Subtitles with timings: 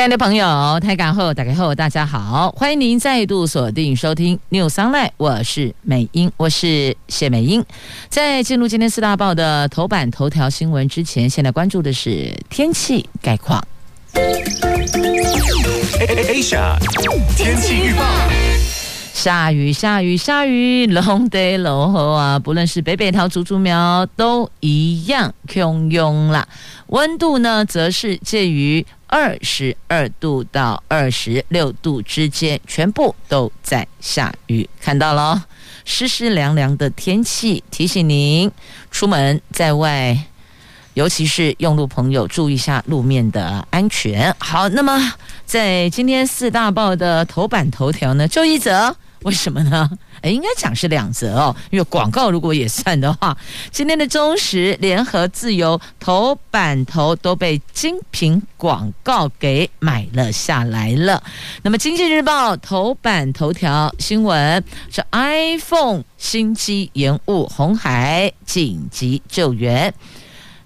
[0.00, 7.62] 亲爱的朋友，台港后打开后，大家好，欢迎您再度锁定收听 New Sunlight 我是美英，我是谢美英。
[8.08, 13.62] 在进入今天四大报的头版头条新闻之前，现在关注的是天气概况。
[15.98, 16.78] Asia
[17.36, 18.02] 天气预报。
[19.12, 22.38] 下雨，下雨，下雨，龙得落后啊！
[22.38, 26.48] 不论是北北桃、竹竹苗，都一样汹涌啦。
[26.86, 34.68] 温度呢，则是介于二十二度到二十六度之间，全部都在下雨。
[34.80, 35.44] 看到了，
[35.84, 38.48] 湿湿凉凉的天气，提醒您
[38.92, 40.16] 出门在外，
[40.94, 44.32] 尤其是用路朋友，注意一下路面的安全。
[44.38, 45.12] 好，那么
[45.44, 48.96] 在今天四大报的头版头条呢，就一则。
[49.24, 49.90] 为什么呢？
[50.22, 53.36] 诶，应该讲是两则哦，因为广告如果也算的话，
[53.70, 61.22] 今天的中时、联合、自由头版头都被精品广告给买了下来了。
[61.62, 69.92] 那么，经济日报头版头条新闻是 iPhone 新机延误，红海紧急救援；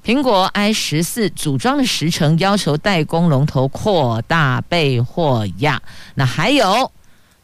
[0.05, 5.83] 苹果 i 十四组装的时程要求代工龙头扩大备货呀。
[6.15, 6.93] 那还有。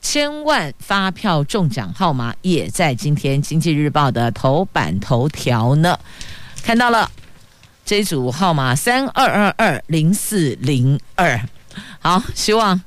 [0.01, 5.99] 千万发票中奖号码也在今天《经济日报》的头版头条呢，
[6.63, 7.09] 看到了
[7.85, 11.41] 这组号码三二二二零四零二。
[12.01, 12.81] 好，希望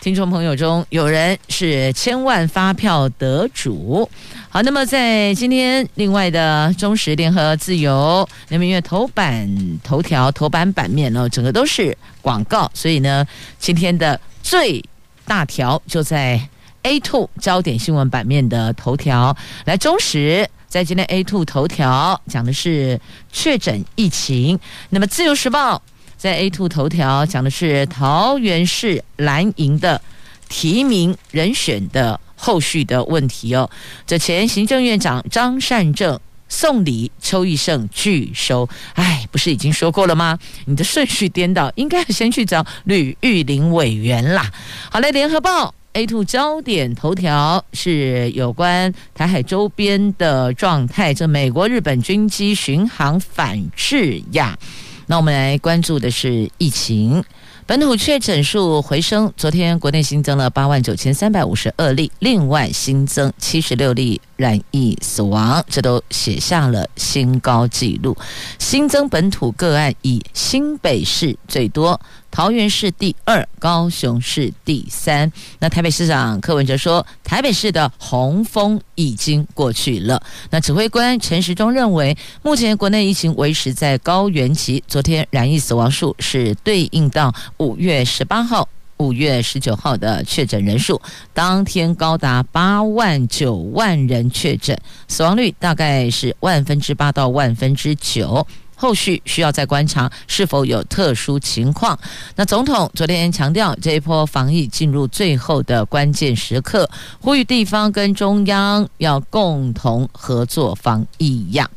[0.00, 4.08] 听众朋友中有人是千万发票得主。
[4.48, 9.50] 好，那么在今天另外的中时联合自由，那么因为头版
[9.82, 13.26] 头条头版版面呢，整个都是广告，所以呢，
[13.58, 14.82] 今天的最。
[15.26, 16.40] 大条就在
[16.82, 23.00] A two 焦点新闻版面的头条，来中时在今天 A two 头条讲的是
[23.32, 24.58] 确诊疫情，
[24.90, 25.82] 那么自由时报
[26.16, 30.00] 在 A two 头条讲的是桃园市蓝营的
[30.48, 33.68] 提名人选的后续的问题哦。
[34.06, 40.38] 这前行政院长张善政送礼，邱义胜拒收，哎，不是已经说过了吗？
[40.66, 44.50] 你的顺序颠倒，应该先去找吕玉玲委员啦。
[44.90, 54.58] 好嘞，联合报 A2 焦点头条是有关台海周边的状态，这美国、日本军机巡航反制呀。
[55.06, 57.24] 那我们来关注的是疫情。
[57.64, 68.16] 本土确诊数回升，昨天国内新增了八万九千三百五十二例，另外新增七十六例染疫死亡，这都写下了新高纪录。
[68.58, 72.00] 新增本土个案以新北市最多。
[72.28, 75.32] 桃园市第二，高雄市第三。
[75.58, 80.22] 那台北市长柯文哲说，台北市的洪峰已经过去了。
[80.50, 84.84] 那指挥官陈时中认为，目前国内疫情维持在高原期。
[84.86, 91.00] 昨天染疫死亡数是对应到五月十八号、五月十九号的确诊人数，
[91.34, 98.46] 当天高达八万九万人确诊，死亡率大概是万分之八到万分之九。
[98.78, 101.98] 后续需要再观察是否有特殊情况。
[102.34, 106.86] 那总统昨天强调，这一波防疫进入最后的关键时刻，
[107.18, 111.70] 呼吁地方跟中央要共同合作防疫呀。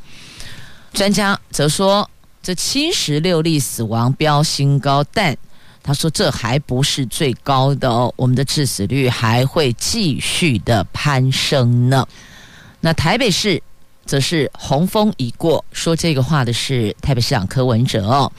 [0.91, 2.09] 专家则说，
[2.44, 5.38] 这七十六例死亡飙新高，但
[5.90, 12.08] 他说这还不是最高的哦，我们的致死率还会继续的攀升呢。
[12.80, 13.60] 那台北市。
[14.09, 18.31] 则是洪峰已过，说这个话的是台北市长柯文哲哦。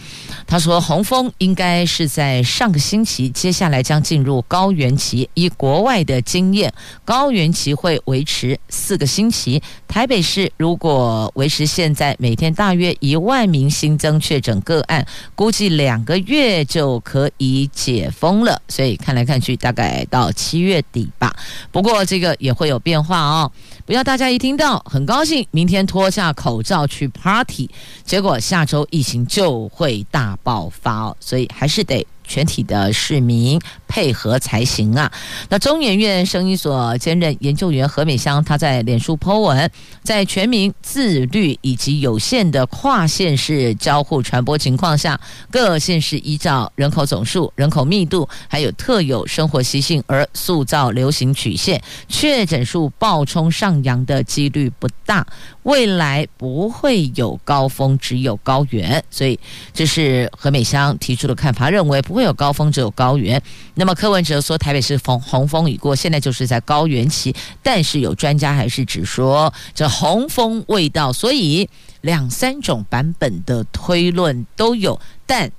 [0.45, 5.31] 他说洪峰应该是在上个星期，接下来将进入高原期。
[5.35, 6.73] 以国外的经验，
[7.05, 9.63] 高原期会维持四个星期。
[9.87, 15.07] 台北市如果维持现在每天大约一万名新增确诊个案，
[15.37, 18.61] 估计两个月就可以解封了。
[18.67, 21.33] 所以看来看去，大概到七月底吧。
[21.71, 23.53] 不过这个也会有变化哦。
[23.87, 27.69] 不要大家一听到很高兴，明天脱下口罩去 party，
[28.03, 35.11] 结果下周疫情就会大爆发哦，所以还是得全体的市民配合才行啊。
[35.49, 39.69] 那中研院生医所兼任研究员何美香，她在脸书 po 文，
[40.05, 55.27] 在全民自律以及有限的跨县市交互传播情况下，各县市依照人口总数、人口密度，还有特有生活习性而塑造流行曲线，确诊数暴冲上扬的几率不大。
[55.65, 59.39] 未来不会有高峰，只有高原，所以
[59.75, 63.41] 这是何美香提出的看法，认为不会有高峰，只有高原。
[63.75, 71.69] 那么柯文哲说台北是红红峰已过，现在就是在高原期，但是有专家还是只说这红峰未到，所以
[72.03, 75.51] 两三种版本的推论都有，但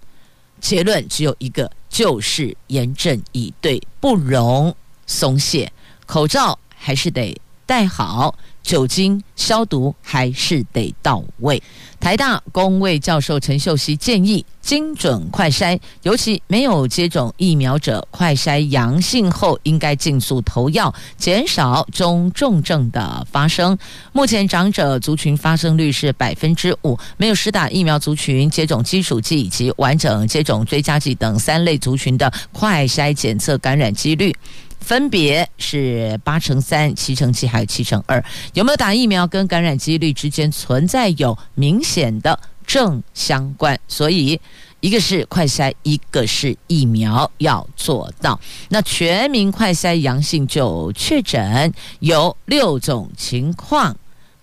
[0.60, 4.75] 结论只有一个，就是严阵以对，不容
[5.08, 5.72] 松懈，
[6.06, 7.36] 口罩还是得
[7.71, 8.35] 戴好。
[8.62, 11.62] 酒精消毒还是得到位。
[12.00, 23.75] 台大公卫教授陈秀熙建议精准快筛，尤其没有接种疫苗者，快筛阳性后应该尽速投药，减少中重症的发生。
[24.12, 34.35] 目前长者族群发生率是百分之五，没有施打疫苗族群接种基础剂以及完整接种追加剂等三类族群的快筛检测感染几率。
[34.81, 38.22] 分别是八成三、七成七，还有七成二。
[38.54, 42.38] 有没有打疫苗跟感染几率之间存在有明显的
[42.68, 43.80] 正相关？
[43.88, 44.39] 所以
[44.81, 48.39] 一个是快筛，一个是疫苗要做到。
[48.69, 53.95] 那全民快筛阳性就确诊有六种情况。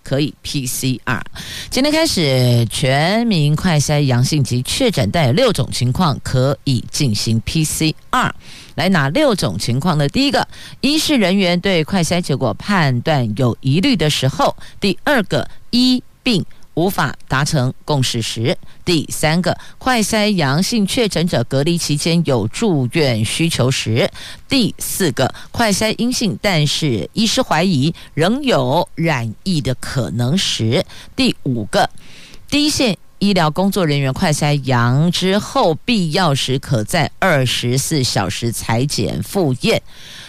[0.08, 1.20] 可以 PCR。
[1.69, 8.32] 今天开始，全民快筛阳性及确诊，带有六种情况可以进行 PCR。
[8.75, 10.08] 来，哪六种情况呢？
[10.08, 10.49] 第一个，
[10.81, 16.43] 一是人员对快筛结果判断有疑虑的时候；第二个，一病。
[16.78, 24.08] 无法达成共识时，第三个快筛阳性确诊者隔离期间有住院需求时，
[24.48, 30.86] 第四个快筛阴性，但是医师怀疑仍有染疫的可能时，
[31.16, 31.90] 第五个
[32.48, 39.82] 第一线医疗工作人员快筛阳之后，必要时可在二十四小时裁剪复验。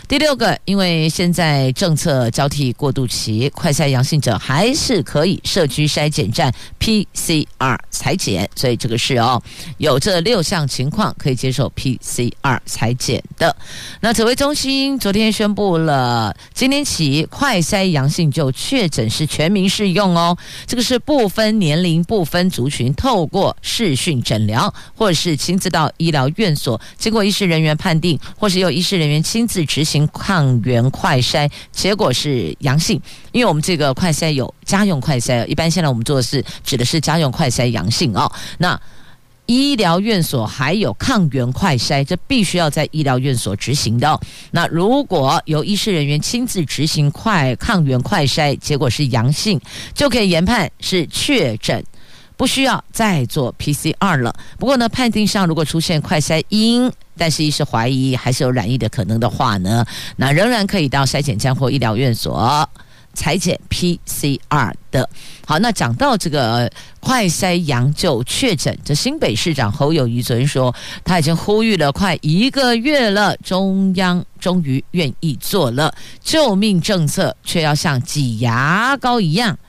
[0.10, 9.40] 第六个，因为现在政策交替过渡期，快筛阳性者还是可以社区筛检站 PCR 采检，所以这个是哦，
[9.78, 13.56] 有这六项情况可以接受 PCR 采检的。
[14.02, 20.36] 那指挥中心昨天宣布了，今天起快筛阳性就确诊是全民适用哦，
[20.66, 29.99] 这个是不分年龄、不分族群，透过视讯诊疗或者是亲自到医疗院所，经过医师人员判定，或是由医师人员亲自执行。
[30.08, 33.02] 抗原快筛结果是阳性，
[33.32, 38.32] 因为我们这个快筛有家用快筛，一般现在我们做的是指的是家用快筛阳性哦。
[38.58, 38.80] 那
[39.46, 44.20] 医疗院所还有抗原快筛，这必须要在医疗院所执行的。
[44.52, 49.60] 那如果由医师人员亲自执行快抗原快筛，结果是阳性，
[49.96, 51.84] 就可以研判是确诊，
[52.40, 54.34] 不需要再做 PCR 了。
[54.58, 56.90] 不过呢，判定上如果出现快筛阴。
[57.18, 62.66] 但是，一时怀疑还是有染疫的可能的话呢，那仍然可以到筛检站或医疗院所
[63.14, 65.10] 采检 PCR 的。
[65.46, 66.72] 好，那讲到这个
[67.02, 75.94] 快筛阳就确诊，这新北市长侯友谊昨天说，他已经呼吁了快一个月了，中央终于愿意做了
[76.24, 79.60] 救命政策，却要像挤牙膏一样，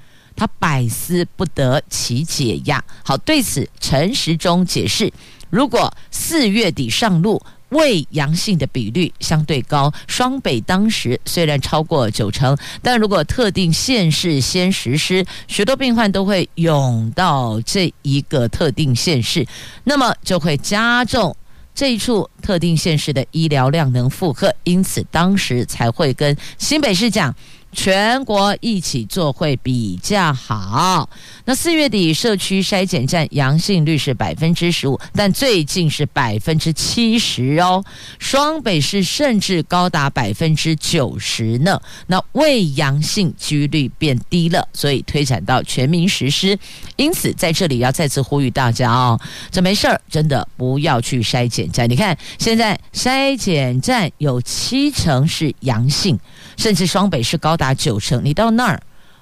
[0.41, 2.83] 他百思不得其解呀。
[3.05, 5.13] 好，对此陈时中解释。
[5.51, 9.93] 如果四月底上路，伪阳性的比率相对高。
[10.09, 19.47] 双北当时虽然超过九成，但如果特定县市先实施，许多病患都会涌到这一个特定县市，
[19.85, 21.37] 那么就会加重
[21.75, 24.51] 这一处特定县市的医疗量能负荷。
[24.65, 27.35] 因此，当时才会跟新北市讲。
[27.73, 31.09] 全国一起做会比较好。
[31.45, 37.85] 那四月底社区筛检站阳性率是百分之十五，但最近是百分之七十哦。
[38.19, 41.81] 双北市甚至高达百分之九十呢。
[42.07, 46.59] 那未阳性几率变低了，所以推展到全民实施。
[46.97, 51.89] 因此在这里要再次呼吁大家哦，这没事儿，真的不要去筛检站。
[51.89, 56.19] 你看现在筛检站有七成是阳性。
[56.57, 58.81] 甚至双北是高达九成，你到那儿，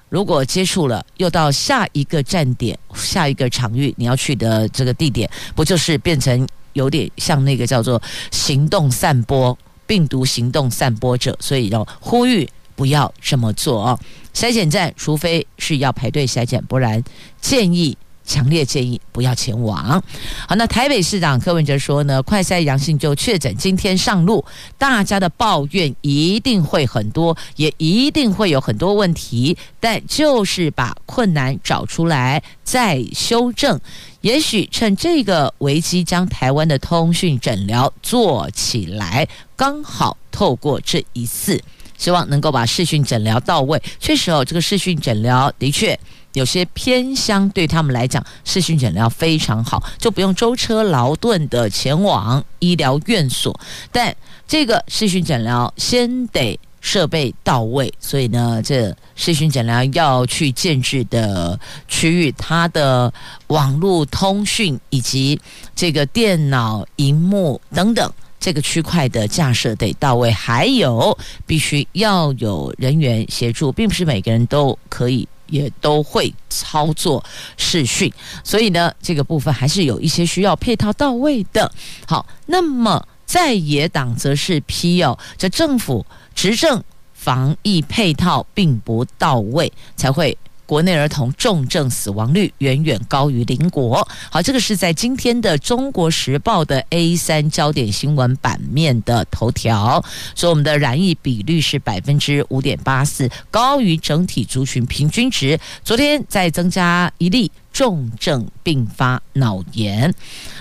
[0.09, 11.37] 如果接触了，又到下一个站点、下一个场域，你要去的这个地点，不就是变成有点像那个叫做行动散播病毒行动散播者？
[11.41, 13.99] 所以要呼吁不要这么做哦。
[14.33, 17.03] 筛检站，除非是要排队筛检，不然
[17.41, 20.01] 建议强烈建议不要前往。
[20.47, 24.45] 好，那台北市长柯文哲说呢，快筛阳性就确诊，今天上路，
[24.77, 33.81] 大家的抱怨一定会很多，也一定会有很多问题，但就是把困难找出来再修正。
[34.21, 41.59] 也许趁这个危机，将台湾的通讯诊疗做起来，刚好透过这一次，
[41.97, 43.81] 希望能够把视讯诊疗到位。
[43.99, 45.99] 确实哦，这个视讯诊疗的确。
[46.39, 53.59] 有些偏乡对他们来讲，视讯诊疗非常好，就不用舟车劳顿的前往医疗院所。
[53.91, 54.15] 但
[54.47, 63.13] 这个视讯诊疗先得设备到位，所以呢，这视讯诊疗要去建置的区域，它的
[63.49, 65.41] 网络通讯以及
[65.75, 71.19] 这个电脑荧幕等等这个区块的架设得到位，还有
[71.49, 75.27] 必须要有人员协助，并不是每个人都可以。
[75.49, 77.25] 也都会操作
[77.57, 78.13] 视讯，
[78.45, 81.71] 所以呢，这个部分还是有一些需要配套到位的。
[82.07, 90.37] 好，那么在野党则是批哦，这政府执政防疫配套并不到位，才会。
[90.69, 94.07] 国内儿童重症死亡率远远高于邻国。
[94.31, 100.05] 好，这个是在今天的《中国时报》的 A 三焦点新闻版面的头条，
[100.37, 105.59] 说我们的染疫比率是百分之五点八四，高于整体族群平均值。
[105.83, 110.15] 昨天再增加一例重症并发脑炎，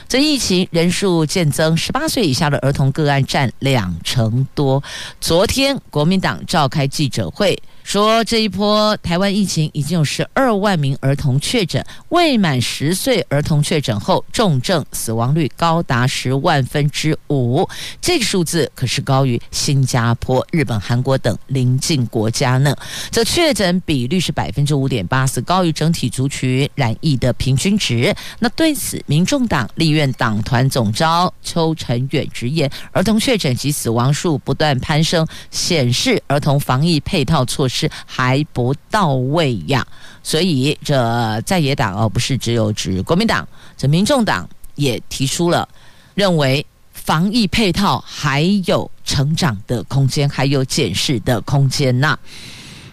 [0.08, 4.82] 这疫情人数渐增，十八岁以下的儿童个案占两成多。
[5.20, 7.62] 昨天国民党召开记者会。
[7.88, 17.66] 说这一波台湾疫情已经有十二万名儿童确诊，未满十岁儿童确诊后重症死亡率高达十万分之五，
[18.02, 22.76] 这个数字可是高于新加坡、日本、韩国等邻近国家呢。
[23.10, 28.14] 这确诊比率是百分之五点八四，高于整体族群染疫的平均值。
[28.40, 37.77] 那对此，民众党立院党团总召邱成远直言，儿童确诊及死亡数不断攀升，显示儿童防疫配套措施。
[37.78, 39.86] 是还不到位呀，
[40.24, 45.68] 所以这在野党而，不是只有指国民党，这民众党也提出了
[46.16, 52.18] 认为防疫配套还有成长的空间，还有检视的空间呐。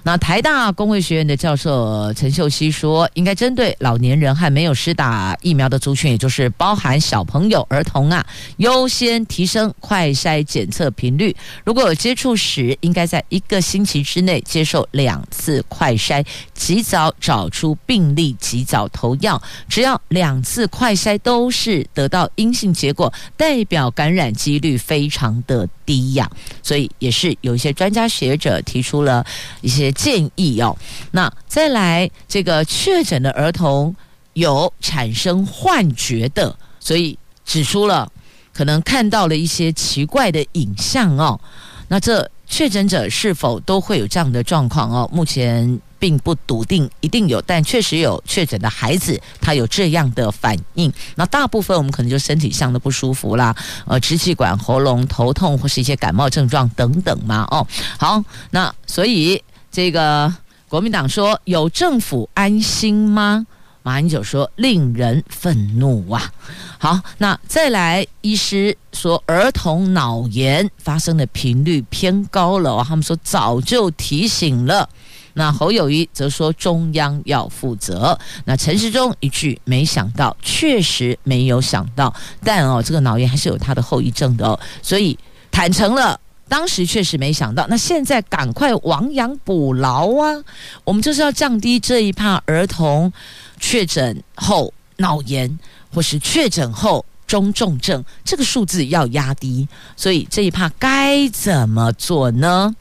[0.06, 8.22] 那台大公卫学院的教授陈秀熙说，应该针对老年人和没有施打疫苗的族群，也就是包含小朋友、儿童啊，
[8.58, 11.34] 优先提升快筛检测频率。
[11.64, 19.40] 如果有接触史，应该在一个星期之内接受两次快筛，及早找出病例，及早投药。
[19.70, 26.30] 只要两次快筛都是得到阴性结果，代表感染几率非常的低呀。
[26.62, 29.24] 所以也是有一些专家学者提出了
[29.62, 29.93] 一些。
[29.94, 30.76] 建议哦，
[31.12, 33.94] 那再来这个确诊的儿童
[34.34, 38.10] 有产生幻觉的，所以指出了
[38.52, 41.40] 可能看到了一些奇怪的影像哦。
[41.88, 45.08] 那这确诊者是否都会有这样的状况哦？
[45.12, 50.92] 目前并不笃定一定有，但确实有确诊的孩子他有这样的反应。
[51.14, 53.54] 那大部分我们可能就身体上的不舒服啦，
[53.86, 57.46] 呃，支气管、喉咙、头痛或是一些感冒症状等等嘛。
[57.50, 57.66] 哦，
[57.98, 59.42] 好，那所以。
[59.74, 60.32] 这个
[60.68, 63.44] 国民党说有政府安心吗？
[63.82, 66.32] 马英九说令人愤怒啊！
[66.78, 74.88] 好，那再来，医师说儿童脑炎发生的频率偏高了哦，他们说早就提醒了。
[75.32, 78.16] 那侯友宜则说中央要负责。
[78.44, 82.14] 那陈时中一句没想到，确实没有想到，
[82.44, 85.18] 但哦，这个脑炎还是有它的后遗症的哦，所以
[85.50, 86.20] 坦诚了。
[86.48, 90.44] 当时确实没想到，那现在赶快亡羊补牢啊！
[90.84, 93.12] 我们就是要降低这一怕儿童
[93.58, 95.58] 确诊后脑炎，
[95.92, 102.74] 或是确诊后中重症这个数字要压低，所以这一怕该怎么做呢？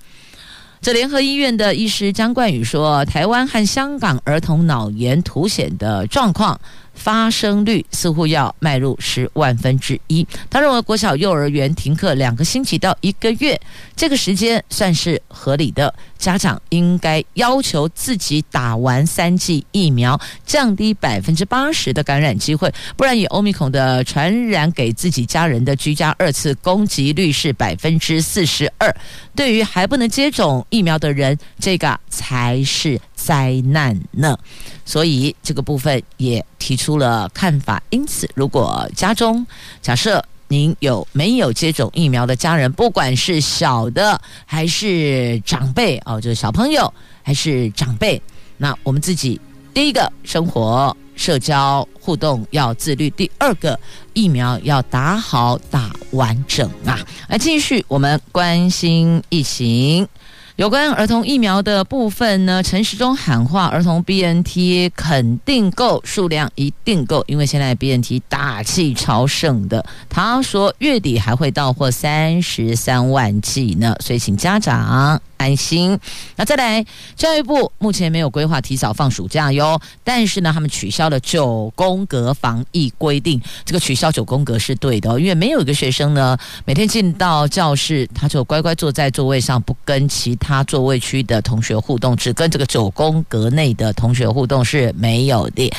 [0.81, 6.59] 这联合医院的医师张冠宇说，台湾和香港儿童脑炎凸显的状况。
[6.93, 10.25] 发生率似乎要迈入十万分之一。
[10.49, 13.59] 他认为国小幼儿园停课两个星期到一个月，
[13.95, 15.93] 这个时间算是合理的。
[16.17, 22.73] 家长应该要求自己打完三剂疫苗，降低百分之八十的感染机会。
[22.95, 28.95] 不然以欧米孔的传染给自己家人的居家二次攻击率是百分之四十二。
[29.35, 34.37] 对于还不能接种疫苗的人，这个才是灾难呢。
[34.85, 37.81] 所以这个部分也提出了看法。
[37.89, 39.45] 因此，如果家中
[39.81, 48.21] 假设您有没有接种疫苗的家人，不管是小的还是长辈哦，就是小朋友还是长辈，
[48.57, 49.39] 那我们自己
[49.73, 53.79] 第一个生活社交互动要自律，第二个
[54.13, 56.99] 疫苗要打好打完整啊！
[57.27, 60.07] 来继续我们关心疫情。
[60.55, 69.83] 有关儿童疫苗的部分呢，陈时中喊话，儿童 BNT 肯定够，数量一定够，因为现在 BNT 大气超盛的。
[70.07, 75.99] 他说月底还会到货三十三万剂呢，所以请家长安心。
[76.37, 76.85] 那再来，
[77.15, 83.41] 教育部目前没有规划提早放暑假哟，但是呢，他们取消了九宫格防疫规定。
[83.65, 95.69] 这个取消九宫格是对的，因为没有一个学生呢，每天进到教室，他就乖乖坐在座位上，不跟其他座位区的同学互动，只跟这个九宫格内的同学互动是没有的，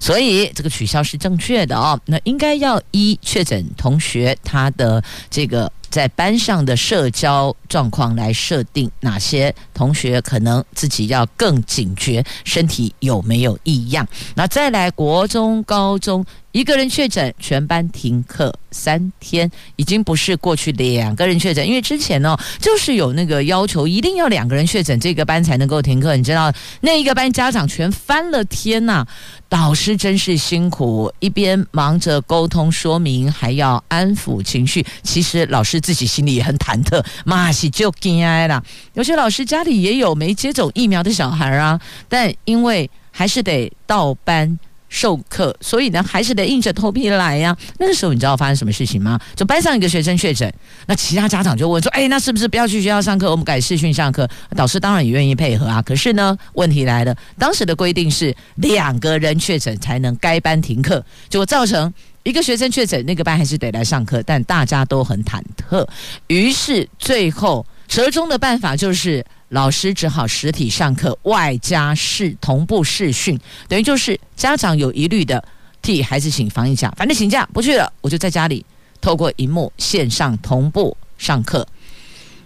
[0.00, 1.98] 所以这个取消是正确的哦。
[2.06, 5.70] 那应该要依确诊同学他的这个。
[5.92, 14.08] 在班上的社交状况来设定哪些同学可能自己要更警觉，身体有没有异样？
[14.34, 16.24] 那再来国中、高中。
[16.52, 26.14] 一个人确诊，全班停课三天，已经不是过去两个人确诊，因为之前呢，就是有那个要求，一定要两个人确诊，这个班才能够停课。
[26.14, 29.06] 你知道，那一个班家长全翻了天呐，
[29.48, 34.84] 导师真是辛苦，一边忙着沟通说明，还要安抚情绪。
[35.02, 38.62] 其实老师自己心里也很忐忑，妈西就惊哀了。
[38.92, 41.80] 有些老师家里也有没接种疫苗的小孩啊，
[42.10, 44.58] 但因为还是得到班。
[44.94, 49.18] 授课，所以呢，还是得硬着头皮来呀、那个时候，你知道发生什么事情吗？
[49.34, 50.52] 就班上一个学生确诊，
[50.86, 55.80] 那其他家长就问说：“哎，那是不是不要去学校上课，我们改视讯上课？”导师当然也愿意配合啊。
[55.80, 61.90] 可是呢，问题来了，当时的规定是两个人确诊才能该班停课，结果造成
[62.22, 65.88] 一个学生确诊，那个班还是得来上课，但大家都很忐忑。
[66.26, 69.24] 于是最后折中的办法就是。
[69.52, 75.44] 老师只好实体上课，外加视同步视讯，等于就是家长有疑虑的，
[75.82, 78.64] 替孩子请防疫假，反正请假不去了，我就在家里
[78.98, 81.68] 透过荧幕线上同步上课。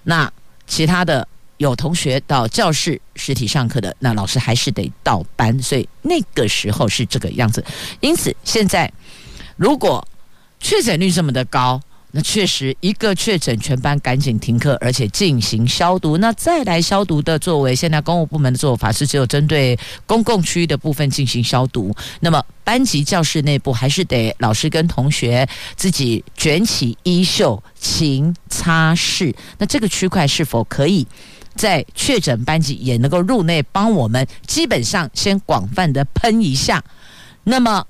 [0.03, 0.29] 那
[0.67, 1.27] 其他的
[1.59, 7.65] 有同学到教室实体上课的，那老师还是得到班，所以那个时候是这个样子。
[8.01, 8.93] 因此现在
[9.57, 10.05] 如果
[10.59, 11.81] 确诊率这么的高。
[12.17, 16.17] 那确实，一个确诊，全班赶紧停课，而且进行消毒。
[16.17, 21.95] 那再来消毒的作为，现在公务部门的做法是只有针对公共区域的部分进行消毒。
[22.21, 25.47] 那么班级教室内部还是得老师跟同学
[25.77, 29.35] 自己卷起衣袖勤擦拭。
[29.59, 31.07] 那这个区块是否可以
[31.55, 34.27] 在确诊班级也能够入内帮我们？
[34.47, 36.83] 基本上先广泛的喷一下。
[37.45, 37.85] 那么。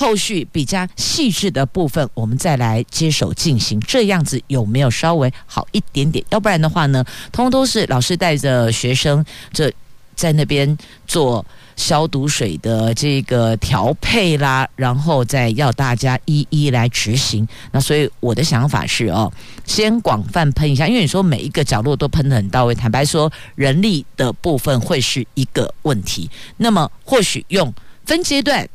[0.00, 6.24] 后续比较细致的部分，我们再来接手进行，这样子有没有稍微好一点点？
[6.30, 9.70] 要不然的话呢，通通都是老师带着学生这
[10.16, 10.74] 在那边
[11.06, 11.44] 做
[11.76, 17.46] 消毒水的这个调配啦，然后再要大家一一来执行。
[17.70, 19.30] 那所以我的想法是哦，
[19.66, 26.30] 先广泛喷一下，因为你说每一个角落都喷得很到位，坦白说人力的部分会是一个问题。
[26.56, 27.70] 那么或许用
[28.06, 28.66] 分阶段。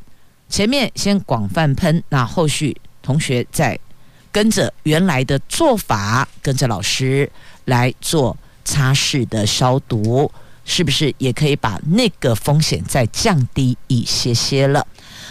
[0.47, 3.77] 前面先广泛喷，那后续同学再
[4.31, 7.29] 跟着原来的做法，跟着老师
[7.65, 10.31] 来做擦拭的消毒，
[10.63, 14.85] 是不是也可以把那个风险再降低一些些了？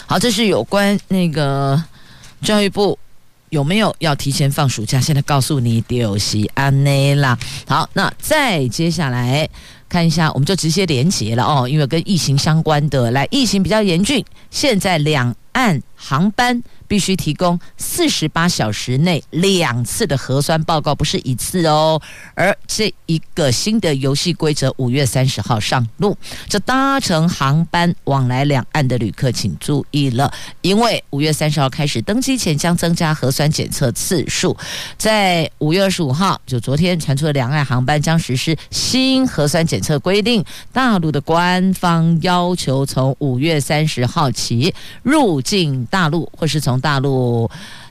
[0.07, 1.83] 好，这是有关那个
[2.43, 2.99] 教育部
[3.51, 5.01] 有没有要提前放暑假？
[5.01, 7.39] 现在告诉你，就是安内啦。
[7.67, 9.49] 好，那再接下来。
[9.95, 16.61] 看一下，我们就直接连接了哦，因为跟疫情相关的，来，疫情比较严峻，现在两岸航班。
[16.87, 22.01] 必须提供四十八小时内两次的核酸报告，不是一次哦。
[22.35, 26.17] 而这一个新的游戏规则，五月三十号上路。
[26.49, 34.57] 这搭乘航班往来两岸的旅客，请注意了，因为五月三十号开始登机前将增加核酸检测次数。
[34.97, 40.45] 在五月二十五号，就昨天传出的两岸航班将实施新核酸检测规定。
[40.73, 47.49] 大陆的官方要求，从五月三十号起入境大陆或是从从大陆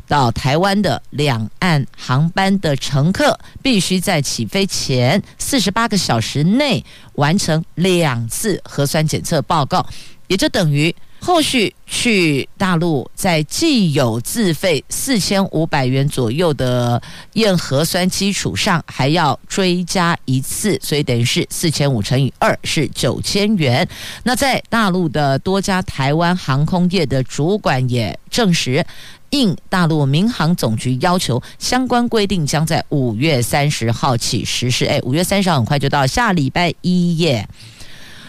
[0.10, 9.88] 到台湾的两岸航班的乘客，必须在起飞前四十八个小时内完成两次核酸检测报告，
[10.28, 10.94] 也就等于
[11.26, 17.02] 后续去大陆在既有自费四千五百元左右的
[17.36, 23.88] 验核酸基础上，还要追加一次，所以等于是四千五乘以二是九千元。
[24.24, 28.86] 那在大陆的多家台湾航空业的主管也证实，
[29.30, 34.84] 应大陆民航总局要求，相关规定将在五月三十号起实施。
[34.84, 37.48] 哎，五月三十号很快就到，下礼拜一耶。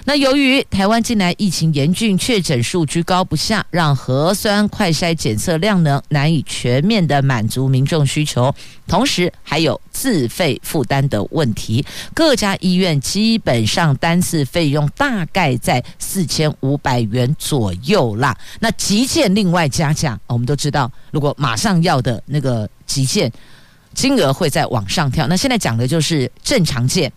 [0.07, 8.55] 那由于台湾近来疫情严峻，确诊数居高不下，让核酸快筛检测量能难以全面的满足民众需求，
[8.87, 11.83] 同时还有自费负担的问题。
[12.13, 18.37] 各家医院基本上单次费用大概在四千五百元左右啦。
[18.61, 23.33] 那急件另外加价，我们都知道，如果马上要的那个急件。
[23.95, 25.27] 金额会再往上跳。
[25.29, 27.11] 那现在讲的就是正常件。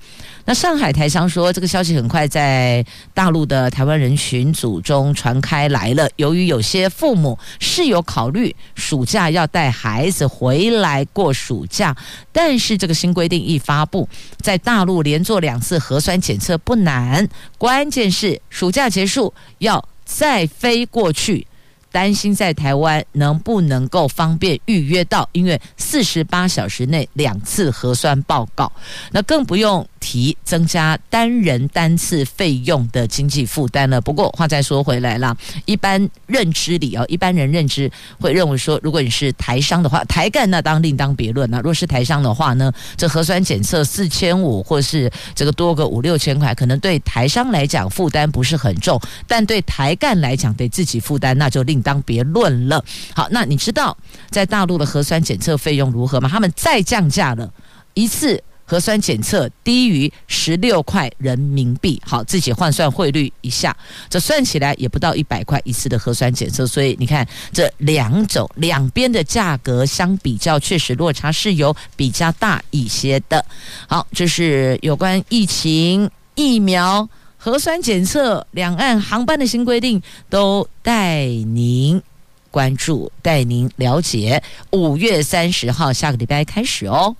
[0.45, 6.09] 那上海台商说，这个消息很快在大陆的台湾人群组中传开来了。
[6.15, 11.93] 由于有些父母是有考虑暑假要带孩子回来过暑假，
[12.31, 14.07] 但是这个新规定一发布，
[14.39, 21.46] 在大陆连做两次核酸检测不难，关键是暑假结束要再飞过去。
[21.91, 28.71] 担心在台湾能不能够方便预约到，因为四十八小时内两次核酸报告，
[29.12, 34.02] 那更不用提增加单人单次费用的经济负担了。
[34.02, 41.62] 不过话再说回来了，一般认知里哦，一般人认知会认为说，如果你是台商的话，台干那当另当别论了。
[41.62, 51.76] 若是台商的话呢，这核酸检测四千五，或是这个多个五六千块，可能对台商来讲负担不是很重，但对台干来讲得自己负担，那就另。
[51.81, 52.83] 当别论了。
[53.13, 53.97] 好，那你知道
[54.29, 56.29] 在大陆的核酸检测费用如何吗？
[56.29, 57.51] 他们再降价了，
[57.93, 62.01] 一次核酸检测低于十六块人民币。
[62.05, 63.75] 好，自己换算汇率一下，
[64.09, 66.67] 这算起来也不到一百块一次的核酸检测。
[66.67, 73.43] 所以你看，这两种两边的价格相比较，确实落差是有比较大一些的。
[73.87, 77.07] 好，这是有关疫情疫苗。
[77.47, 82.03] 核酸检测、两岸航班的新规定，都带您
[82.51, 84.43] 关注，带您了解。
[84.71, 87.15] 五月三十号，下个礼拜开始哦，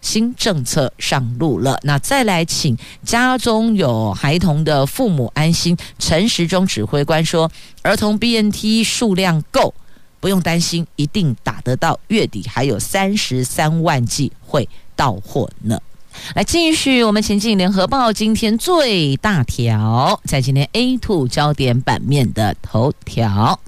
[0.00, 1.76] 新政策上路了。
[1.82, 5.76] 那再来，请家中有孩童的父母安心。
[5.98, 7.50] 陈时中指挥官说，
[7.82, 9.74] 儿童 BNT 数量够，
[10.20, 11.98] 不用担心，一定打得到。
[12.06, 15.80] 月底还有三十三万剂会到货呢。
[16.34, 23.60] 来继续，我们前进联合报今天最大条，在今天 A two 焦点版面的头条。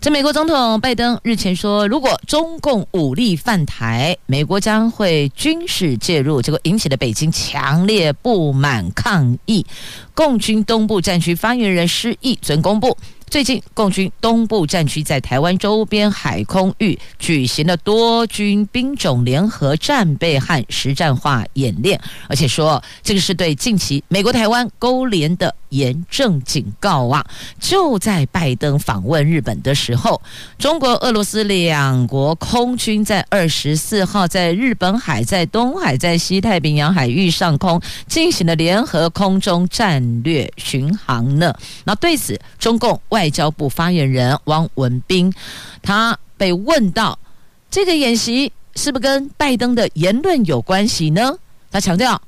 [0.00, 9.66] 这美国总统拜登日前说，如果中共武力犯台，美国将会军事介入，结果引起了北京强烈不满抗议。
[10.14, 12.96] 共军东部战区发言人施毅准公布。
[13.30, 27.24] 最近，共军东部战区在台湾周边海空域举行了多军兵种联合战备和实战化演练，而且说这个是对近期美国台湾勾连的严正警告啊！
[27.60, 30.20] 就在拜登访问日本的时候，
[30.58, 41.54] 中国、俄罗斯两国空军在二十四号在日本海、在东海、在西太平洋海域上空进行了联合空中战略巡航呢。
[41.84, 45.34] 那对此，中共外外交部发言人汪文斌，
[45.82, 47.18] 他被问到
[47.68, 51.36] 这个演习是不是跟拜登的言论有关系呢？
[51.68, 52.22] 他强调，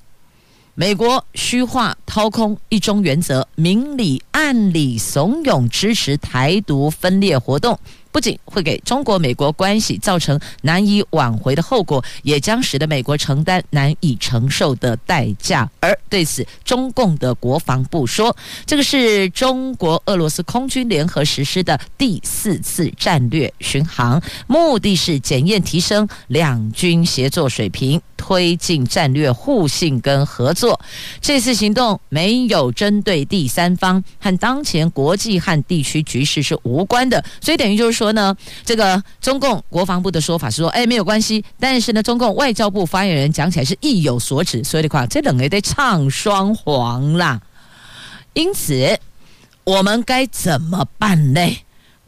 [0.74, 7.79] 美国虚化掏空一中原则，明里暗里怂恿支持台独分裂活动。
[8.12, 15.70] 不仅会给中国美国关系造成难以挽回的后果，也将使得美国承担难以承受的代价。
[15.81, 30.78] 而对此，中共的国防部说，这个是中国俄罗斯空军联合实施的第四次战略巡航，目的是检验提升两军协作水平，推进战略互信跟合作。
[31.22, 38.11] 这次行动没有针对第三方，和当前国际和地区局势是无关的，所以等于就是说。
[38.11, 41.44] 呢，这个中共国防部的说法是说，哎，没有关系。
[41.61, 47.40] 但是呢，中共外交部发言人讲起来是意有所指，所以的话，这两个得唱双簧啦。
[48.33, 48.98] 因此，
[49.62, 51.40] 我们该怎么办呢？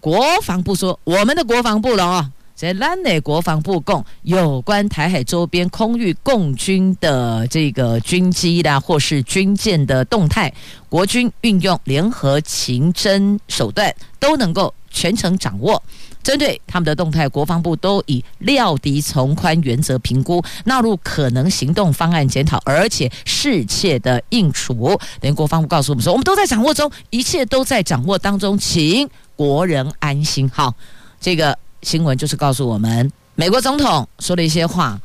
[0.00, 10.54] 国防部说，我们的国防部了啊、哦，在兰内国防部共有关台海周边空域共军的这个军机啦，或是军舰的动态，
[10.88, 14.72] 国军运用联合情侦手段都能够。
[14.94, 15.82] 全程掌握，
[16.22, 25.00] 针对他们的动态，国防部都以料敌从宽原则评估，纳入可能行动方案检讨，而且适切的应处。
[25.18, 30.46] 等于国防部告诉我们说，我们都在掌握中，一切都在掌握当中，请国人安心。
[30.50, 30.74] 好，
[31.18, 35.00] 这个新闻就是告诉我们，美国总统说了一些话，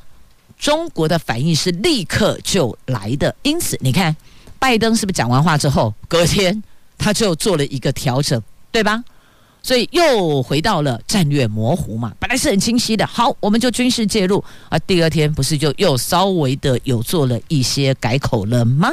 [0.57, 3.35] 中国的反应是立刻就来的。
[3.43, 4.15] 因此，你看，
[4.59, 6.63] 拜登是不是讲完话之后，隔天
[6.97, 9.03] 他就做了一个调整，对吧？
[9.67, 12.13] 所以又回到了战略模糊嘛。
[12.21, 14.79] 本来是很清晰的，好，我们就军事介入啊。
[14.87, 18.89] 第二天不是就又稍微的有做了一些改口了吗？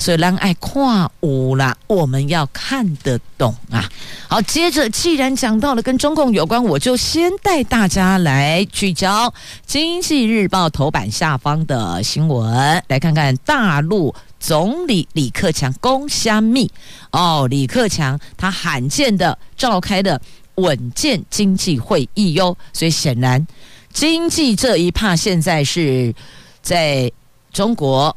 [0.00, 3.88] 所以让爱跨五啦，我们要看得懂啊。
[4.26, 9.30] 好，接着既然讲到了跟中共有关，我就先带大家来聚焦
[9.66, 14.12] 《经济日报》头版下方的新闻，来看看大陆。
[14.38, 16.70] 总理李克强攻虾米
[17.12, 20.20] 哦，李克强他罕见的召开的
[20.56, 23.46] 稳健经济会议哟，所以显然
[23.92, 26.14] 经济这一趴现在是
[26.62, 27.10] 在
[27.52, 28.16] 中国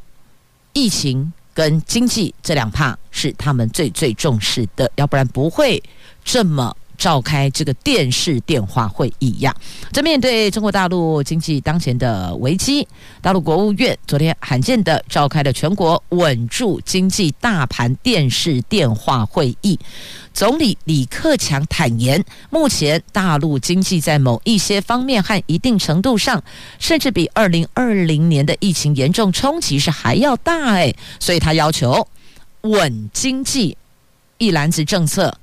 [0.73, 5.81] 疫情跟经济这两趴是他们最最重视的，要不然不会
[6.23, 6.75] 这么。
[7.01, 9.51] 召开这个电视电话会议呀，
[9.91, 12.87] 这面对中国大陆经济当前的危机，
[13.23, 19.79] 大陆国务院昨天罕见的召开了全国稳住经济大盘电视电话会议。
[20.31, 26.43] 总理李克强坦言，目前大陆经济在某一些方面和一定程度上，
[26.77, 32.07] 甚至比二零二零年的疫情严重冲击是还要大哎，所以他要求
[32.61, 33.75] 稳经济
[34.37, 35.35] 一篮子政策。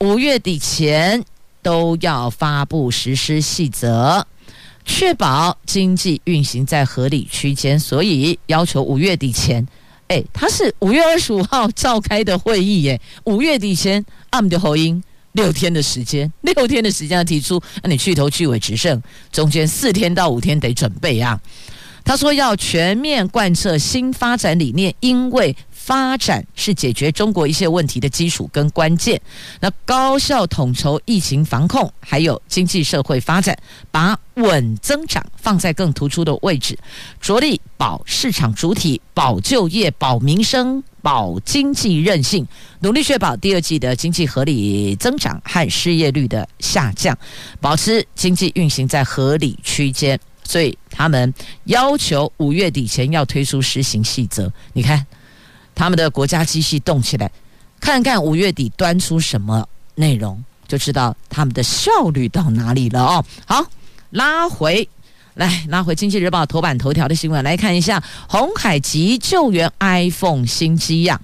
[0.00, 1.24] 五月底前
[1.60, 4.24] 都要发布实施细则，
[4.84, 7.78] 确保经济运行在合理区间。
[7.78, 9.66] 所以要求五月底前，
[10.06, 13.00] 哎，他是五月二十五号召开的会议耶。
[13.24, 21.40] 五月底前，按的后音六天的时间，六天的时间要提出，那你去头去尾只剩中间四天到五天得准备啊。
[22.04, 25.56] 他说要全面贯彻新发展理念，因为。
[25.88, 29.18] 发展是解决中国一些问题的基础跟关键。
[29.58, 33.56] 那高效统筹疫情防控，还有经济社会发展，
[33.90, 36.78] 把稳增长放在更突出的位置，
[37.22, 42.46] 着力保市场主体、保就业、保民生、保经济韧性，
[42.80, 47.16] 努力确保第二季的经济合理增长和失业率的下降，
[47.62, 50.20] 保持经济运行在合理区间。
[50.44, 51.32] 所以他们
[51.64, 54.52] 要求五月底前要推出施行细则。
[54.74, 55.06] 你看。
[55.78, 57.30] 他们的国家机器动起来，
[57.80, 59.64] 看看五月底端出什么
[59.94, 63.24] 内容，就知道他们的效率到哪里了哦。
[63.46, 63.64] 好，
[64.10, 64.88] 拉回
[65.34, 71.20] 来，拉回《经济日报》头版头条的新闻来看一下，鸿海急救援 iPhone 新机呀。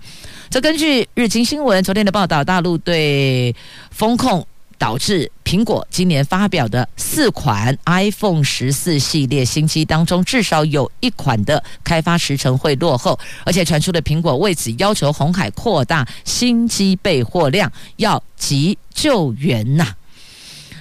[0.48, 3.52] 这根据日经新闻昨天的报道，大陆对
[3.90, 4.46] 风控。
[4.78, 19.94] 导致苹果今年发表的四款 iPhone 十四系列新机当中，至少有一款的开发时程会落后，而且传出的苹果为此要求红海扩大新机备货量，要急救援呐。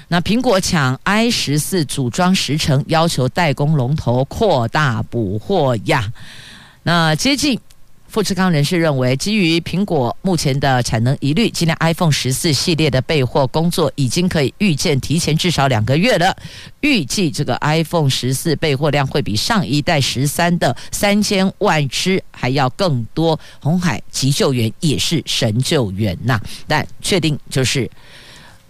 [0.07, 6.11] 那苹果抢 i 十四组装时程，要求代工龙头扩大补货呀。
[6.83, 7.59] 那接近。
[8.13, 16.37] 富士康人士认为，基于苹果目前的产能疑虑，今年 iPhone 十四系列的备货工作已经可以预见提前至少两个月了。
[16.81, 23.39] 预计这个 iPhone 十四备货量会比上一代十三的三千万只还要更多。
[23.59, 27.89] 红海急救员也是神救援呐，但确定就是。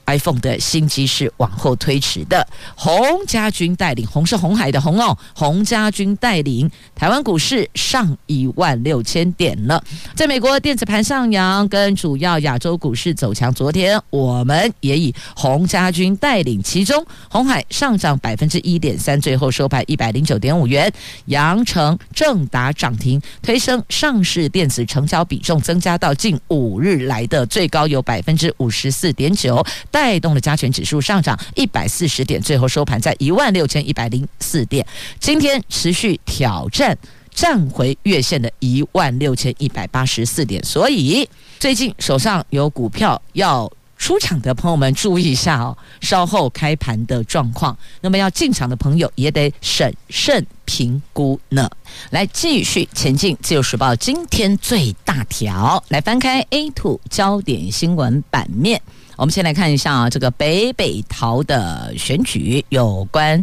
[0.06, 2.46] iPhone 的新机是往后推迟的。
[2.76, 5.18] 洪家军带领，红是红海的红哦。
[5.34, 9.84] 洪家军带领台湾股市上一万六千点了。
[10.16, 13.54] 在美国电子盘上扬，跟主要亚洲股市走强。
[13.54, 20.92] 昨天我们也以洪家军带领，其中红海上涨百分之一点三，最后收盘一百零九点五元。
[21.26, 29.63] 阳城、正达涨停，推升上市电子成交比重增加到近五日来的最高有百分之五十四点九。
[29.93, 34.84] 带动了加权指数上涨一百四十点，最后收盘在一万六千一百零四点。
[35.19, 36.97] 今天持续挑战
[37.29, 41.29] 站回月线的一万六千一百八十四点，所以
[41.60, 47.77] 最近手上有股票要出场的朋友们注意一下哦，稍后开盘的状况。
[48.01, 51.69] 那么要进场的朋友也得审慎评估呢。
[52.10, 58.82] 来继续前进，《自由时报》今天最大条，来翻开 A TO 焦点新闻版面。
[59.15, 63.41] 我们先来看一下啊，这个北北桃的选举有关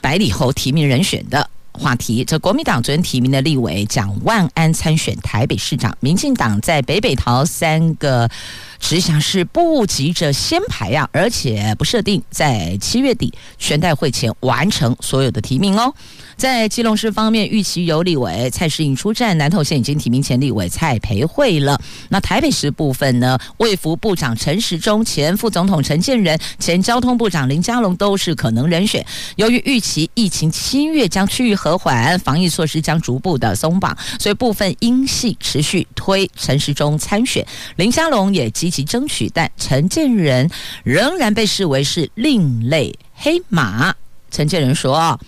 [0.00, 1.48] 百里侯提名人选的
[1.80, 2.22] 话题。
[2.24, 8.30] 这国民党昨天提名的立委蒋万安参选台北市长，民进党在北北桃三个
[8.78, 15.94] 直辖市不急着先排呀，而且不设定在七月底全代会前完成所有的提名哦。
[16.36, 21.78] 在基隆市方面，预期由立委蔡世颖出战；南投县已经提名前立委蔡培慧了。
[22.08, 23.38] 那台北市部分呢？
[23.58, 29.04] 卫福部长陈时中、前副总统陈建仁、前交通部长林佳龙都是可能人选。
[29.36, 40.50] 由于预期疫情七月将趋于和和缓，防疫措施将逐步的松绑，所以部分因系持续推陈时中参选，林佳龙也积极争取，但陈建仁
[40.82, 43.94] 仍然被视为是另类黑马。
[44.30, 45.18] 陈建仁说。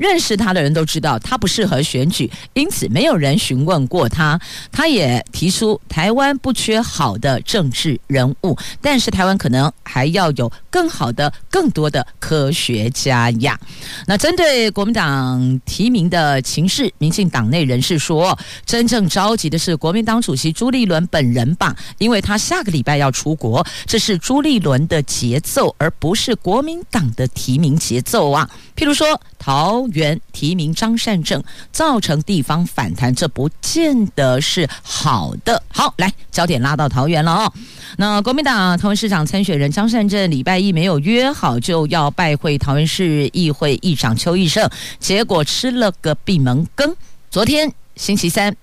[0.00, 4.40] 认识他的人都知道他不适合选举，因此没有人询问过他。
[4.72, 13.60] 他也提出台湾不缺好的政治人物，但是台湾可能还要有更好的、更多的科学家呀。
[14.06, 28.48] 那针对国民党提名的情势，民进党内人士说，真正着急的是国民党主席朱立伦本人吧，因为他下个礼拜要出国，这是朱立伦的节奏，而不是国民党的提名节奏啊。
[28.74, 35.62] 譬如说，桃员提名张善政，造成地方反弹，这不见得是好的。
[35.68, 37.52] 好，来，焦点拉到桃园了哦。
[37.96, 46.94] 那国民党桃园市长参选人张善政礼拜一没有约好，就要拜会桃园市议会议长邱义胜，结果吃了个闭门羹。
[47.30, 48.54] 昨天星期三，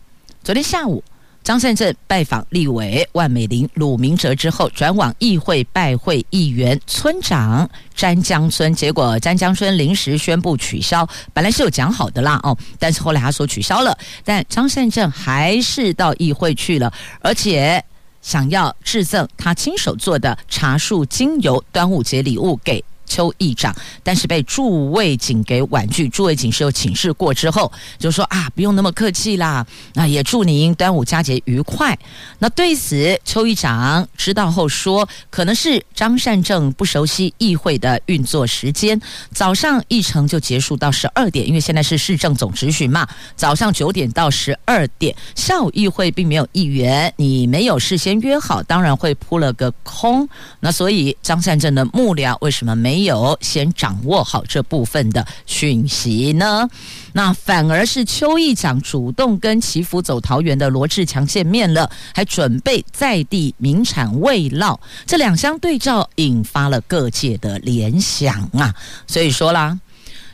[0.43, 1.03] 昨天下午。
[1.47, 17.81] 张善政拜访立委万美玲、鲁明哲之后，转往议会拜会议员村长詹江村，结果詹江村临时宣布取消，本来是有讲好的啦哦，但是后来他说取消了，但张善政还是到议会去了，而且
[18.21, 22.83] 想要致赠他亲手做的茶树精油端午节礼物给。
[23.07, 26.07] 邱议长，但是被驻卫警给婉拒。
[26.09, 31.97] 驻卫警是有请示过之后，就说啊，不用那么客气啦，那也祝您端午佳节愉快。
[32.39, 38.99] 那对此，邱议长知道后说，可能是张善政不熟悉议会的运作时间，
[39.31, 50.27] 早上议程就结束到十二点，因为现在是市政总执询嘛，早上九点到十二点，下午议会并没有议员，你没有事先约好，当然会扑了个空。
[50.59, 52.96] 那所以张善政的幕僚为什么没？
[52.97, 56.67] 没有先掌握好这部分的讯息呢，
[57.13, 68.73] 那反而是邱议长主动跟祈福走桃园的罗志强见面了，还准备在地名产慰劳，这两相对照，引发了各界的联想啊。
[69.05, 69.79] 所以说啦，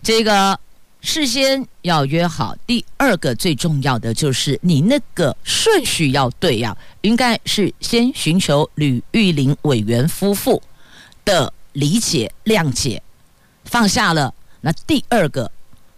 [0.01, 0.57] 这个
[1.01, 10.63] 事先要约好，第二个最重要的就是你那个顺序要对呀，应该是先寻求吕玉玲委员夫妇
[11.25, 11.51] 的。
[11.73, 13.01] 理解、谅解，
[13.65, 15.51] 放下了，那第二个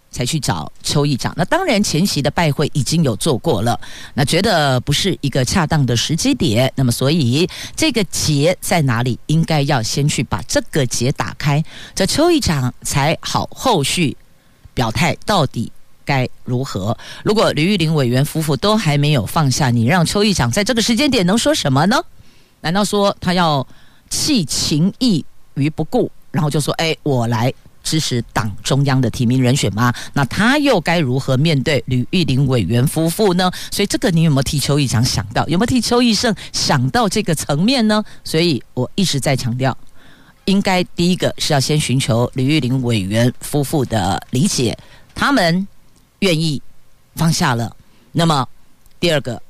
[0.09, 1.33] 才去找邱议长。
[1.35, 3.79] 那当然，前期的拜会已经有做过了，
[4.13, 6.71] 那觉得不是一个恰当的时机点。
[6.75, 9.19] 那么，所以这个结在哪里？
[9.27, 14.15] 应该要先去把这个结打开，这邱议长才好后续
[14.73, 15.69] 表态到底
[16.05, 16.97] 该如何。
[17.23, 22.01] 如果吕玉玲委员夫妇都还没有放下，你让邱议长在这个时间点能说什么呢？
[22.61, 23.67] 难道说他要
[24.09, 25.25] 弃情义？
[25.55, 29.93] 于不顾，然后就说：“哎，我来支持党中央的提名人选吗？
[30.13, 33.51] 那他又该如何面对吕玉玲委员夫妇呢？
[33.71, 35.47] 所以这个你有没有替邱议长想到？
[35.47, 38.03] 有没有替邱义胜想到这个层面呢？
[38.23, 39.77] 所以我一直在强调，
[40.45, 44.77] 应该第一个是要先寻求吕玉玲委员夫妇的理解，
[45.13, 45.67] 他们
[46.19, 46.61] 愿意
[47.15, 47.75] 放下了，
[48.11, 48.47] 那么
[48.99, 49.41] 第二个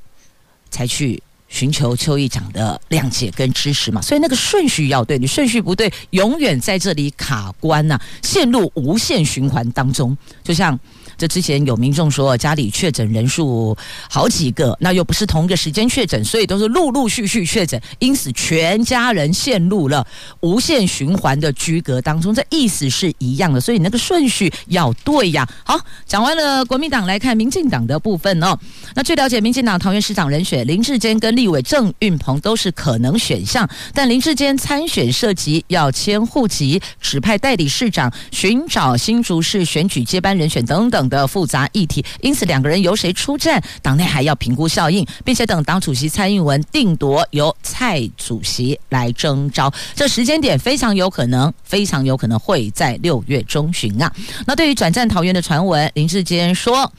[0.70, 10.78] 才去。”寻求邱议长的谅解跟支持嘛，所以那个顺序要对，你顺序不对，永远在这里卡关呐、陷入无限循环当中，就像。
[11.18, 13.76] 这之前有民众说家里确诊人数
[14.10, 20.06] 好几个，那又不是同一个时间确诊，所以都是陆陆续续确诊，因此全家人陷入了
[20.40, 22.34] 无限循环的居隔当中。
[22.34, 25.48] 这意思是一样的，所以那个顺序要对呀。
[25.64, 28.58] 好，讲完了国民党，来看民进党的部分哦。
[28.94, 41.05] 那据了解，民进党桃园市长人选林志坚跟立委郑运鹏都是可能选项，但林志坚参选涉及要迁户籍、指派代理市长、寻找新竹市选举接班人选等等。
[41.08, 49.72] 的复杂议题，因此两个人由谁出战，党内还要评估效应，并且等党主席蔡英文定夺，由蔡主席来征召。
[49.94, 54.12] 这时间点非常有可能，非常有可能会在六月中旬啊。
[54.46, 56.90] 那对于转战桃园的传闻，林志坚说，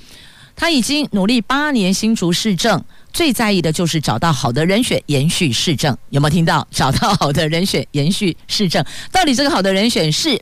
[0.56, 5.96] 他已经努力八年新竹市政，最在意的就是找到好的人选延续市政。
[6.10, 6.68] 有没有听到？
[6.72, 10.40] 找到好的人选延续市政，到底这个好的人选是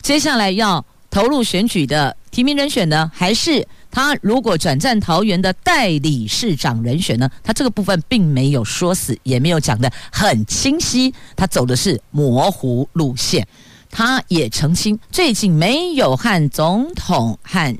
[0.00, 7.30] 接下来要投入选举的提名人选呢，还是他如果转战桃园的代理市长人选呢？
[7.44, 13.46] 他这个部分并没有说死，也没有讲得很清晰，他走的是模糊路线。
[13.90, 17.76] 他也澄清，最近没有和总统和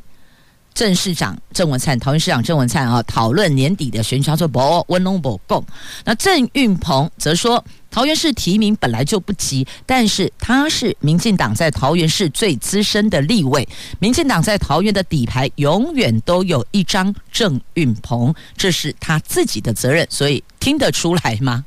[0.75, 5.65] 郑市长郑文灿，桃园市长郑文灿啊，讨论年底的选举，他说不温龙不共。
[6.05, 21.65] 那郑运鹏则说，桃园市提名本来就不急，但是他是民进党在桃园市最资深的立委，民进党在桃园的底牌永远都有一张郑运鹏，这是他自己的责任，所以听得出来吗？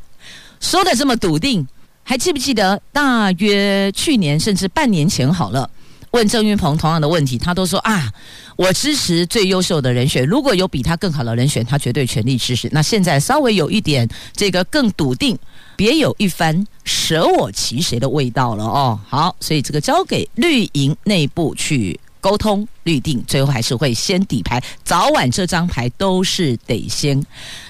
[0.59, 1.67] 说的这么笃定，
[2.01, 5.69] 还记不记得大约去年甚至半年前好了？
[6.15, 8.09] 问郑云鹏同样的问题，他都说啊，
[8.55, 12.69] 我支持最优秀的人选，如果有比他更好的人选，他绝对全力支持。
[12.71, 15.37] 那现在稍微有一点这个更笃定，
[15.75, 18.97] 别有一番舍我其谁的味道了哦。
[19.05, 27.21] 好，所以这个交给绿营内部去沟通预定，最后还是会先底牌，早晚这张牌都是得先。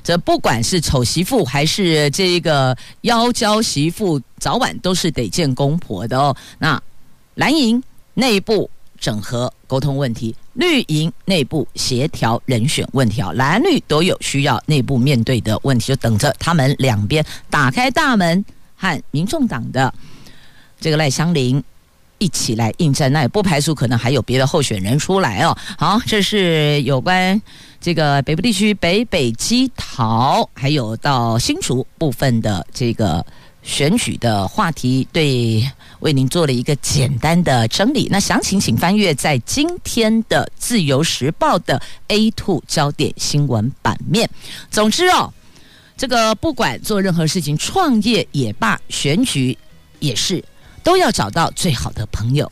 [0.03, 6.37] 这不管是丑媳妇还是这个妖娇媳妇，早晚都是得见公婆的哦。
[6.59, 6.79] 那
[7.33, 7.81] 蓝营。
[8.15, 18.43] 内部整合沟通问题，绿营内部协调人选问题啊，蓝绿都有需要内部面对的问题，就等着他们两边打开大门
[18.75, 19.93] 和民众党的
[20.79, 21.61] 这个赖香林
[22.17, 25.55] 一起来应战，那也不排除可能还有别的候选人出来哦。
[25.77, 27.39] 好，这是有关
[27.81, 33.23] 这个北部地区北北基桃，还有到新竹部分的这个。
[33.65, 38.07] 选举的话题，对，为您做了一个简单的整理。
[38.09, 44.29] 那详情请翻阅在今天的《自由时报》的 A two 焦点新闻版面。
[44.69, 45.33] 总之哦，
[45.97, 49.57] 这个不管做任何事情，创业也罢，选举
[49.99, 50.41] 也是。
[50.83, 52.51] 都要找到最好的朋友。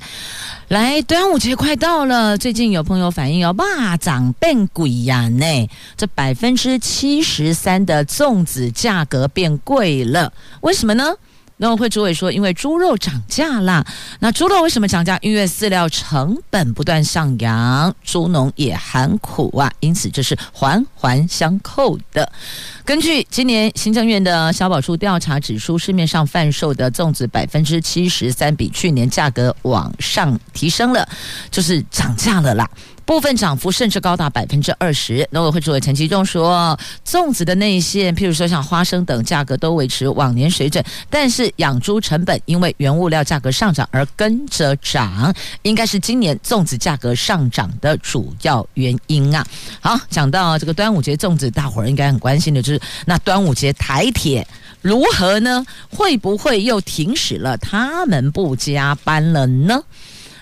[0.69, 11.13] 来，端午节快到了，最近有朋友反映哦，哇，涨变贵呀呢，这百分之七十三的粽子价格变贵了，为什么呢？
[11.63, 13.83] 农委会主委说，因为猪肉涨价啦。
[14.19, 15.17] 那猪肉为什么涨价？
[15.21, 19.71] 因为饲料成本不断上扬，猪农也喊苦啊。
[19.79, 22.29] 因此，这是环环相扣的。
[22.83, 31.07] 根据今年行政院的消保处调查指出，市面上贩售的粽子百分之七十三比去年价格往上提升了，
[31.49, 32.69] 就是涨价了啦。
[33.05, 35.27] 部分涨幅甚至高达百分之二十。
[35.31, 45.33] 农委会主委陈其仲说，粽子的内馅，譬如说像花生等，价格都维持往年水准，但是养猪成本因为原物料价格上涨而跟着涨，
[45.63, 49.45] 应该是今年粽子价格上涨的主要原因啊。
[49.81, 54.47] 好，讲到这个端午节粽子，大伙儿应该很关心的就是，那端午节台铁
[54.81, 55.65] 如何呢？
[55.89, 57.57] 会不会又停驶了？
[57.57, 59.81] 他们不加班了呢？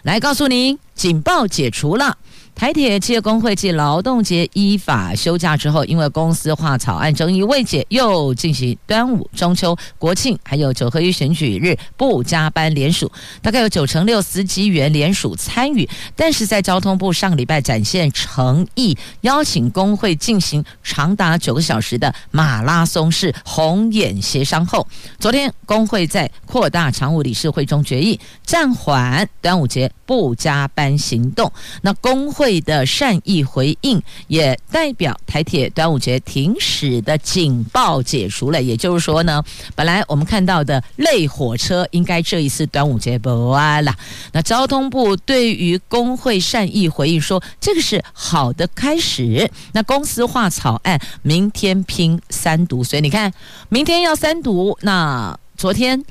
[0.04, 2.18] 来告诉您，警报解除了。
[2.54, 15.90] 台铁企业工会继劳动节依法休假之后，因为公司化草案争议未解，又进行端午、中秋、国庆还有九合一选举日不加班连署，大概有九成六司机员联署参与。
[16.16, 24.88] 但是在交通部上礼拜展现诚意，邀请工会进行长达九个小时的马拉松式红眼协商后，
[25.18, 31.52] 昨天工会在扩大常务理事会中决议暂缓端午节不加班行动。
[31.82, 32.62] 那工会。
[32.62, 38.62] 的善意回应，也代表台铁端午节停驶的警报解除了。
[38.62, 39.44] 也就是说呢，
[39.74, 43.96] 本来我们看到的类火车，应该这一次端午节不完了。
[44.34, 49.50] 那交通部对于工会善意回应说，这个是好的开始。
[49.72, 53.34] 那公司化草案明天拼三读，所以你看，
[53.70, 54.78] 明天要三读。
[54.82, 56.04] 那昨天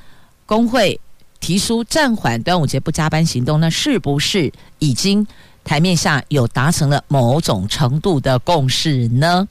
[0.46, 0.98] 工会
[1.40, 5.26] 提出暂缓端午节不加班行动，那是不是已经？
[5.62, 9.46] 台面下有达成了某种程度的共识呢？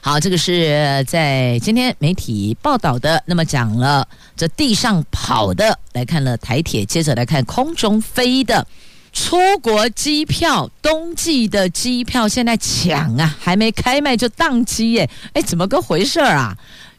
[0.00, 3.20] 好，这个是在今天媒体报道的。
[3.26, 8.64] 那么讲了这地上跑的，来看了台铁，接着来看空中飞的
[9.12, 15.10] 出国机票，冬季的机票现在抢啊，还没开卖就宕机耶！
[15.32, 16.56] 哎，怎么个回事儿啊？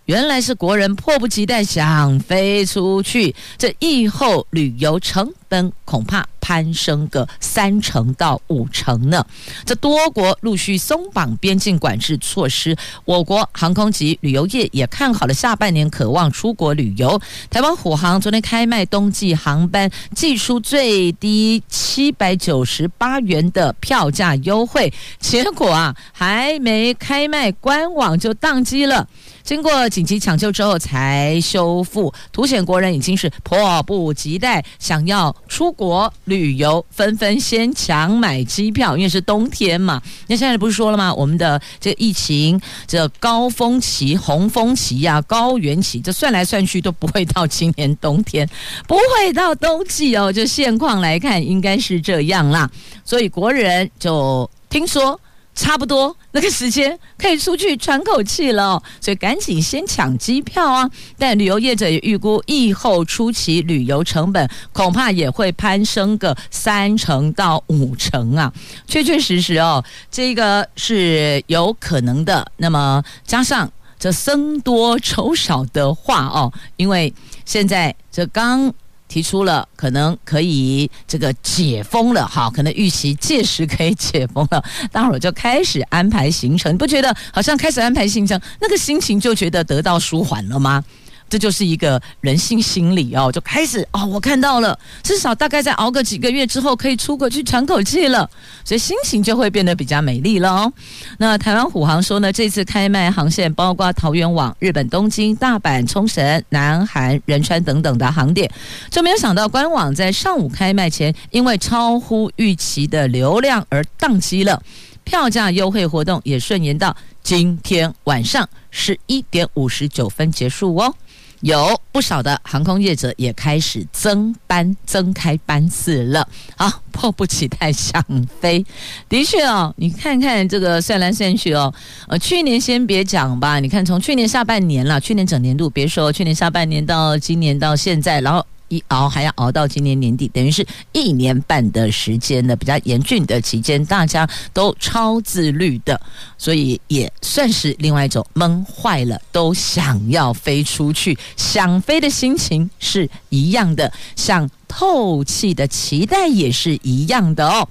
[0.09, 9.25] 原来是国人迫不及待想飞出去，这疫后旅游成本恐怕攀升个三成到五成呢。
[9.65, 17.19] 这多国陆续松绑边境管制措施，我国航空及旅游业也看好了下半年，渴望出国旅游。
[17.49, 29.07] 台湾虎航昨天开卖冬季航班，寄出最低七百九十八元的票价优惠，结果啊，还没开卖，官网就宕机了。
[29.43, 40.01] 经过紧急抢救之后才修复，凸显国人已经是迫不及待想要出国旅游，纷纷先抢买机票，因为是冬天嘛。
[40.27, 41.13] 那现在不是说了吗？
[41.13, 48.47] 我们的这个疫情这高峰期、红峰期呀、啊、高原期，这算来算去都不会到今年冬天，
[48.87, 50.31] 不会到冬季哦。
[50.31, 52.69] 就现况来看，应该是这样啦。
[53.03, 55.19] 所以国人就听说。
[55.55, 60.89] 差不多那个时间可以出去喘口气了，所以赶紧先抢机票啊！
[61.17, 68.51] 但旅游业者也预估，疫后初期旅游成本恐怕也会攀升个三成到五成啊！
[68.87, 72.49] 确确实实哦，这个是有可能的。
[72.57, 73.69] 那么加上
[73.99, 78.73] 这僧多粥少的话哦，因为现在这刚。
[79.09, 90.81] 提出了可能可以这个解封了，好，可能预期届时可以解封了，待会儿就开始安排行程，不觉得好像开始安排行程，那个心情就觉得得到舒缓了吗？
[91.29, 98.29] 这就是一个人性心理哦，就开始哦，我看到了，至少大概再熬个几个月之后，可以出国去喘口气了，
[98.65, 100.73] 所以心情就会变得比较美丽了哦。
[101.19, 108.51] 那台湾虎航说呢，这次开卖航线包括桃园往日本东京、大阪、冲绳、南韩、仁川等等的航点，
[108.89, 114.61] 就没有想到官网在上午开卖前，因为超乎预期的流量而宕机了，
[115.03, 120.93] 票价优惠活动也顺延到今天晚上十一点五十九分结束哦。
[121.41, 126.27] 有不少的航空业者也开始增班、增开班次了，
[126.57, 128.03] 啊，迫不及待想
[128.39, 128.65] 飞。
[129.07, 131.73] 的确哦，你看看这个算来算去哦，
[132.07, 138.45] 呃，去年先别讲吧，你看从去年下半年了，去年整年度别说，去年下半年到今年到现在，然后。
[138.69, 145.99] 一熬还要熬到今年年底，等于是一年半的时间呢，比较严峻的期间，大家都超自律的，
[146.37, 157.67] 所以也算是另外一种闷坏了，都想要飞出去，想飞的心情是一样的，想透气的期待也是一样的哦。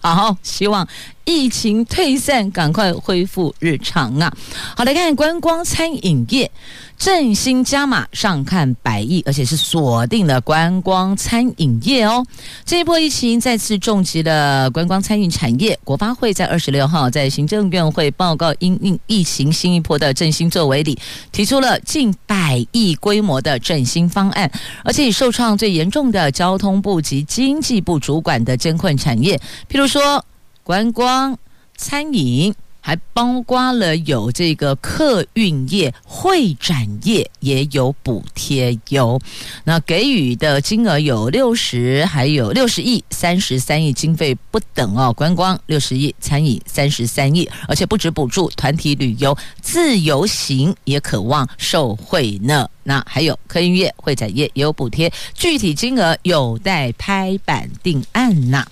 [0.00, 0.86] 好，希望
[1.24, 4.32] 疫情退散，赶快恢复日常啊！
[4.76, 6.50] 好，来看观光餐饮业。
[6.96, 12.24] 振兴加码上看百亿，而且是锁定了观光餐饮业哦。
[12.64, 15.76] 这一波疫情再次重击了观光餐饮产业。
[15.82, 20.96] 国发会在二十六号在行政院会报告因应疫情新一波的振兴作为里，
[21.32, 24.48] 提出了近百亿规模的振兴方案，
[24.84, 29.36] 而且以受创最严重的交通部及经济部主管的艰困产业，
[29.68, 30.24] 譬如说
[30.64, 31.38] 观光
[31.76, 32.52] 餐饮。
[32.86, 39.18] 还包括了有这个客运业、会展业也有补贴哟。
[39.64, 45.10] 那给予的金额有六十，还有六十亿、三十三亿，经费不等哦。
[45.14, 52.68] 观光六十亿，餐饮三十三亿，而且不止补助团体旅游、自由行也渴望受惠呢。
[52.82, 58.66] 那还有客运业、会展业也有补贴，具体金额有待拍板定案呐。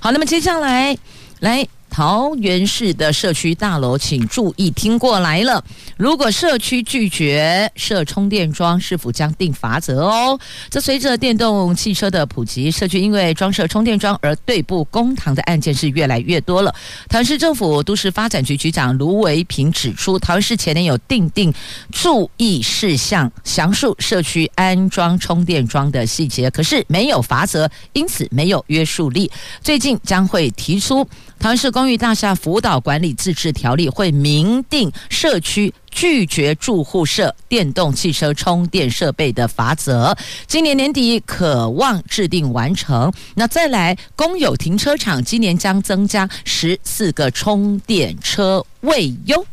[0.00, 0.96] 好，那么接下来
[1.42, 1.66] 来。
[1.94, 5.62] 桃园市的社区大楼，请注意听过来了。
[5.98, 10.40] 如果社区拒绝设充电桩，是否将定罚则哦？
[10.70, 16.74] 这随着电动汽车的普及，社区因为装设充电桩而对簿公堂的案件是越来越多了。
[17.10, 21.52] 桃园市政府都市发展局局长卢维平指出，桃园市前年有订定
[21.90, 29.30] 注意事项，详述社区安装充电桩的细节，可是没有罚则，因此没有约束力。
[29.60, 31.06] 最近将会提出。
[31.42, 40.16] 桃园市公寓大厦辅导管理自治条例会明定社区拒绝住户设电动汽车充电设备的罚则，
[40.46, 43.12] 今年年底可望制定完成。
[43.34, 49.44] 那再来，公有停车场今年将增加十四个充电车位哟。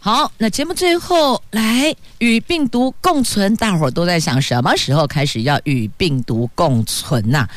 [0.00, 7.48] 好，那节目最后来与病毒共存，大伙儿都在想什么时候开始要与病毒共存呐、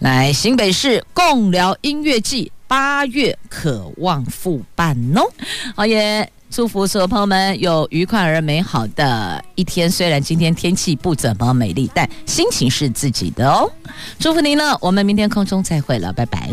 [0.00, 2.52] 来，新北市共聊音乐季。
[2.72, 5.30] 八月渴望复办哦，
[5.76, 6.32] 好耶！
[6.50, 9.90] 祝福所有朋友们有愉快而美好的一天。
[9.90, 13.70] 虽然今天天气不怎么美丽，但心情是自己的哦。
[14.18, 16.48] 祝福您了，我们明天空中再会了，拜拜。